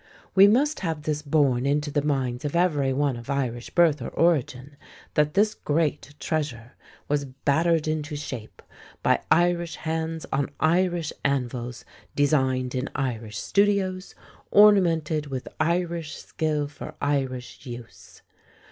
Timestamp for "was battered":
7.07-7.87